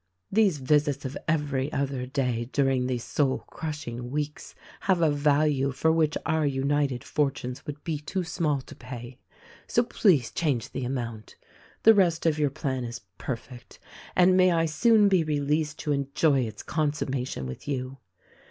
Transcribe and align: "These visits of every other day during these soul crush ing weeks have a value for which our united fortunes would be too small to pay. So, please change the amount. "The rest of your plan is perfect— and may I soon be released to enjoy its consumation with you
"These 0.31 0.57
visits 0.57 1.05
of 1.05 1.15
every 1.27 1.71
other 1.71 2.07
day 2.07 2.49
during 2.53 2.87
these 2.87 3.03
soul 3.03 3.43
crush 3.51 3.87
ing 3.87 4.09
weeks 4.09 4.55
have 4.79 4.99
a 4.99 5.11
value 5.11 5.71
for 5.71 5.91
which 5.91 6.17
our 6.25 6.43
united 6.43 7.03
fortunes 7.03 7.67
would 7.67 7.83
be 7.83 7.99
too 7.99 8.23
small 8.23 8.61
to 8.61 8.73
pay. 8.73 9.19
So, 9.67 9.83
please 9.83 10.31
change 10.31 10.71
the 10.71 10.85
amount. 10.85 11.35
"The 11.83 11.93
rest 11.93 12.25
of 12.25 12.39
your 12.39 12.49
plan 12.49 12.83
is 12.83 13.01
perfect— 13.19 13.77
and 14.15 14.35
may 14.35 14.51
I 14.51 14.65
soon 14.65 15.07
be 15.07 15.23
released 15.23 15.77
to 15.81 15.91
enjoy 15.91 16.45
its 16.47 16.63
consumation 16.63 17.45
with 17.45 17.67
you 17.67 17.99